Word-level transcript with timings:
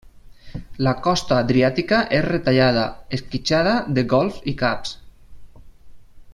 La 0.87 0.93
costa 1.07 1.35
adriàtica 1.41 1.99
és 2.21 2.25
retallada, 2.27 2.87
esquitxada 3.19 3.77
de 3.99 4.07
golfs 4.15 4.43
i 4.53 4.55
caps. 4.63 4.99